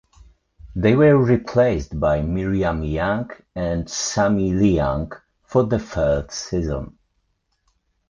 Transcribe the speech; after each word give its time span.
They 0.75 0.95
were 0.95 1.15
replaced 1.23 1.99
by 1.99 2.23
Miriam 2.23 2.81
Yeung 2.81 3.29
and 3.55 3.87
Sammy 3.87 4.49
Leung 4.51 5.11
for 5.43 5.63
the 5.65 5.77
third 5.77 6.31
season. 6.31 6.97